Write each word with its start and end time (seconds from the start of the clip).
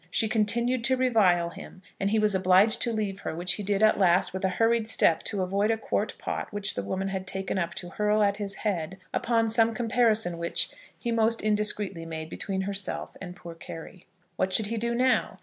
She 0.09 0.27
continued 0.27 0.83
to 0.85 0.97
revile 0.97 1.51
him, 1.51 1.83
and 1.99 2.09
he 2.09 2.17
was 2.17 2.33
obliged 2.33 2.81
to 2.81 2.91
leave 2.91 3.19
her, 3.19 3.35
which 3.35 3.53
he 3.53 3.61
did, 3.61 3.83
at 3.83 3.99
last, 3.99 4.33
with 4.33 4.43
a 4.43 4.49
hurried 4.49 4.87
step 4.87 5.21
to 5.25 5.43
avoid 5.43 5.69
a 5.69 5.77
quart 5.77 6.17
pot 6.17 6.51
which 6.51 6.73
the 6.73 6.81
woman 6.81 7.09
had 7.09 7.27
taken 7.27 7.59
up 7.59 7.75
to 7.75 7.89
hurl 7.89 8.23
at 8.23 8.37
his 8.37 8.55
head, 8.65 8.97
upon 9.13 9.47
some 9.47 9.75
comparison 9.75 10.39
which 10.39 10.71
he 10.97 11.11
most 11.11 11.43
indiscreetly 11.43 12.07
made 12.07 12.29
between 12.31 12.61
herself 12.61 13.15
and 13.21 13.35
poor 13.35 13.53
Carry 13.53 13.91
Brattle. 13.93 14.07
What 14.37 14.53
should 14.53 14.65
he 14.67 14.77
do 14.77 14.95
now? 14.95 15.37